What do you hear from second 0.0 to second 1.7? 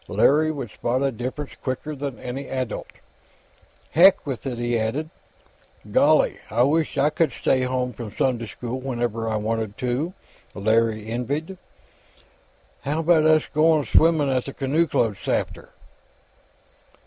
Larry would spot a difference